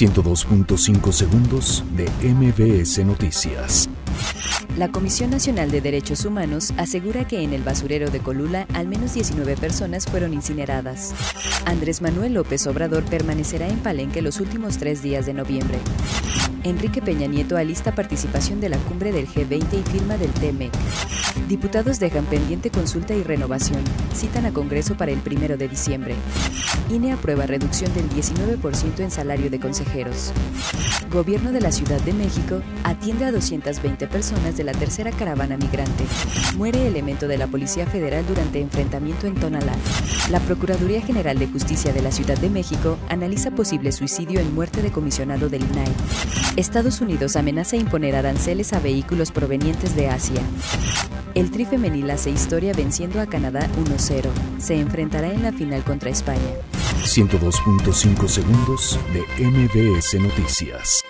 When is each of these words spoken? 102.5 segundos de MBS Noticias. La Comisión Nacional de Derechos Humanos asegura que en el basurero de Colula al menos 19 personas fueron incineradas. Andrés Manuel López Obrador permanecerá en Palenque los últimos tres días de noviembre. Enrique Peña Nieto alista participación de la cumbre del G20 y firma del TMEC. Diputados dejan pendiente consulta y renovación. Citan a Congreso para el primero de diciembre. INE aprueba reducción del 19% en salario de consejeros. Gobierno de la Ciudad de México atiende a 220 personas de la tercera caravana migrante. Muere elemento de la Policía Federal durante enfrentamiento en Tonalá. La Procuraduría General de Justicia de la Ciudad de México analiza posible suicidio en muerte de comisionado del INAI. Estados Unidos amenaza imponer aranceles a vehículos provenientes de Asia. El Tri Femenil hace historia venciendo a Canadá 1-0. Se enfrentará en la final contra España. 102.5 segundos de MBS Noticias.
102.5 0.00 1.12
segundos 1.12 1.84
de 1.94 2.08
MBS 2.26 3.04
Noticias. 3.04 3.86
La 4.78 4.90
Comisión 4.90 5.28
Nacional 5.28 5.70
de 5.70 5.82
Derechos 5.82 6.24
Humanos 6.24 6.72
asegura 6.78 7.28
que 7.28 7.42
en 7.42 7.52
el 7.52 7.62
basurero 7.62 8.10
de 8.10 8.20
Colula 8.20 8.66
al 8.72 8.88
menos 8.88 9.12
19 9.12 9.58
personas 9.58 10.06
fueron 10.06 10.32
incineradas. 10.32 11.12
Andrés 11.66 12.02
Manuel 12.02 12.34
López 12.34 12.66
Obrador 12.66 13.04
permanecerá 13.04 13.68
en 13.68 13.78
Palenque 13.78 14.22
los 14.22 14.40
últimos 14.40 14.78
tres 14.78 15.02
días 15.02 15.26
de 15.26 15.34
noviembre. 15.34 15.78
Enrique 16.64 17.00
Peña 17.00 17.26
Nieto 17.26 17.56
alista 17.56 17.94
participación 17.94 18.60
de 18.60 18.68
la 18.68 18.76
cumbre 18.78 19.12
del 19.12 19.26
G20 19.26 19.80
y 19.80 19.90
firma 19.90 20.16
del 20.16 20.30
TMEC. 20.30 20.72
Diputados 21.48 21.98
dejan 21.98 22.26
pendiente 22.26 22.70
consulta 22.70 23.14
y 23.14 23.22
renovación. 23.22 23.82
Citan 24.14 24.46
a 24.46 24.52
Congreso 24.52 24.96
para 24.96 25.12
el 25.12 25.18
primero 25.18 25.56
de 25.56 25.68
diciembre. 25.68 26.14
INE 26.90 27.12
aprueba 27.12 27.46
reducción 27.46 27.92
del 27.94 28.08
19% 28.10 29.00
en 29.00 29.10
salario 29.10 29.50
de 29.50 29.60
consejeros. 29.60 30.32
Gobierno 31.10 31.50
de 31.50 31.60
la 31.60 31.72
Ciudad 31.72 32.00
de 32.02 32.12
México 32.12 32.60
atiende 32.84 33.24
a 33.24 33.32
220 33.32 34.06
personas 34.06 34.56
de 34.56 34.64
la 34.64 34.72
tercera 34.72 35.10
caravana 35.10 35.56
migrante. 35.56 36.04
Muere 36.56 36.86
elemento 36.86 37.26
de 37.26 37.38
la 37.38 37.46
Policía 37.46 37.86
Federal 37.86 38.24
durante 38.26 38.60
enfrentamiento 38.60 39.26
en 39.26 39.34
Tonalá. 39.34 39.74
La 40.30 40.40
Procuraduría 40.40 41.00
General 41.00 41.38
de 41.38 41.49
Justicia 41.52 41.92
de 41.92 42.02
la 42.02 42.12
Ciudad 42.12 42.38
de 42.38 42.50
México 42.50 42.98
analiza 43.08 43.50
posible 43.50 43.92
suicidio 43.92 44.40
en 44.40 44.54
muerte 44.54 44.82
de 44.82 44.92
comisionado 44.92 45.48
del 45.48 45.62
INAI. 45.62 45.92
Estados 46.56 47.00
Unidos 47.00 47.36
amenaza 47.36 47.76
imponer 47.76 48.16
aranceles 48.16 48.72
a 48.72 48.80
vehículos 48.80 49.32
provenientes 49.32 49.94
de 49.96 50.08
Asia. 50.08 50.40
El 51.34 51.50
Tri 51.50 51.64
Femenil 51.64 52.10
hace 52.10 52.30
historia 52.30 52.72
venciendo 52.72 53.20
a 53.20 53.26
Canadá 53.26 53.68
1-0. 53.84 54.28
Se 54.58 54.78
enfrentará 54.78 55.32
en 55.32 55.42
la 55.42 55.52
final 55.52 55.82
contra 55.84 56.10
España. 56.10 56.40
102.5 57.02 58.28
segundos 58.28 58.98
de 59.12 59.44
MBS 59.44 60.14
Noticias. 60.20 61.04